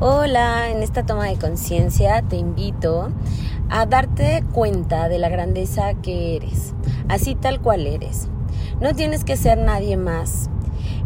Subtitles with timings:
[0.00, 3.08] Hola, en esta toma de conciencia te invito
[3.68, 6.72] a darte cuenta de la grandeza que eres,
[7.08, 8.28] así tal cual eres.
[8.80, 10.50] No tienes que ser nadie más.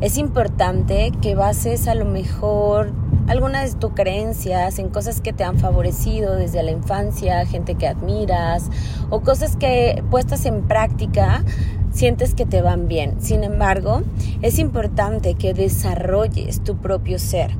[0.02, 2.92] Es importante que bases a lo mejor
[3.28, 7.88] algunas de tus creencias en cosas que te han favorecido desde la infancia, gente que
[7.88, 8.68] admiras
[9.08, 11.42] o cosas que puestas en práctica
[11.92, 13.20] sientes que te van bien.
[13.20, 14.02] Sin embargo,
[14.42, 17.56] es importante que desarrolles tu propio ser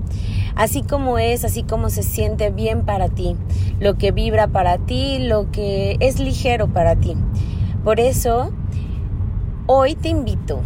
[0.55, 3.37] así como es, así como se siente bien para ti,
[3.81, 7.17] lo que vibra para ti, lo que es ligero para ti.
[7.85, 8.53] Por eso,
[9.67, 10.61] hoy te invito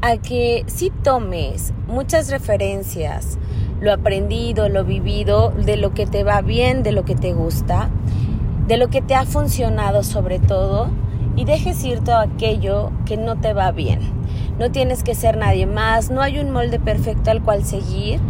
[0.00, 3.38] a que si tomes muchas referencias,
[3.80, 7.90] lo aprendido, lo vivido, de lo que te va bien, de lo que te gusta,
[8.66, 10.88] de lo que te ha funcionado sobre todo,
[11.36, 14.00] y dejes ir todo aquello que no te va bien.
[14.58, 18.20] No tienes que ser nadie más, no hay un molde perfecto al cual seguir,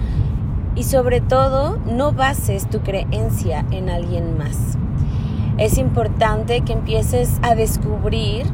[0.74, 4.76] y sobre todo no bases tu creencia en alguien más.
[5.56, 8.44] Es importante que empieces a descubrir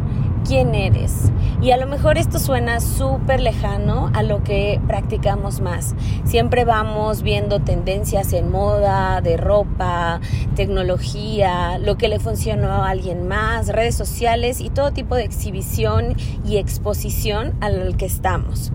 [0.46, 1.30] quién eres.
[1.60, 5.94] Y a lo mejor esto suena súper lejano a lo que practicamos más.
[6.24, 10.20] Siempre vamos viendo tendencias en moda, de ropa,
[10.56, 16.16] tecnología, lo que le funcionó a alguien más, redes sociales y todo tipo de exhibición
[16.44, 18.72] y exposición al que estamos.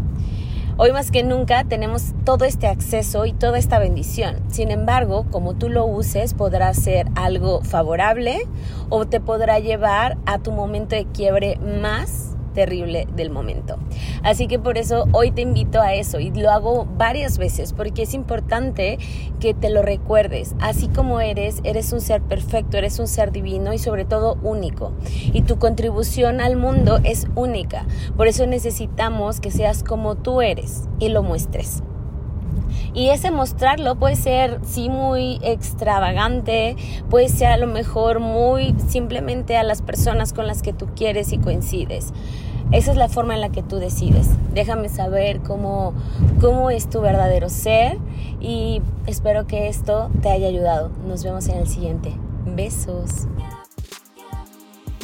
[0.79, 4.35] Hoy más que nunca tenemos todo este acceso y toda esta bendición.
[4.47, 8.47] Sin embargo, como tú lo uses, podrá ser algo favorable
[8.89, 12.26] o te podrá llevar a tu momento de quiebre más
[12.57, 13.77] terrible del momento.
[14.23, 18.01] Así que por eso hoy te invito a eso y lo hago varias veces porque
[18.01, 18.97] es importante
[19.39, 20.55] que te lo recuerdes.
[20.59, 24.91] Así como eres, eres un ser perfecto, eres un ser divino y sobre todo único.
[25.33, 27.85] Y tu contribución al mundo es única.
[28.15, 31.83] Por eso necesitamos que seas como tú eres y lo muestres.
[32.93, 36.75] Y ese mostrarlo puede ser, sí, muy extravagante,
[37.09, 41.31] puede ser a lo mejor muy simplemente a las personas con las que tú quieres
[41.31, 42.13] y coincides.
[42.71, 44.29] Esa es la forma en la que tú decides.
[44.53, 45.93] Déjame saber cómo,
[46.41, 47.97] cómo es tu verdadero ser
[48.41, 50.91] y espero que esto te haya ayudado.
[51.07, 52.13] Nos vemos en el siguiente.
[52.45, 53.27] Besos.